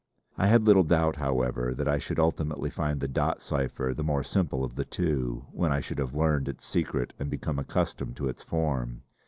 I 0.35 0.47
had 0.47 0.63
little 0.65 0.81
doubt, 0.81 1.17
however, 1.17 1.75
that 1.75 1.87
I 1.87 1.99
should 1.99 2.17
ultimately 2.17 2.71
find 2.71 2.99
the 2.99 3.07
dot 3.07 3.39
cipher 3.43 3.93
the 3.93 4.03
more 4.03 4.23
simple 4.23 4.63
of 4.63 4.73
the 4.73 4.83
two, 4.83 5.45
when 5.51 5.71
I 5.71 5.79
should 5.79 5.99
have 5.99 6.15
learned 6.15 6.47
its 6.47 6.65
secret 6.65 7.13
and 7.19 7.29
become 7.29 7.59
accustomed 7.59 8.15
to 8.15 8.27
its 8.27 8.41
form. 8.41 9.03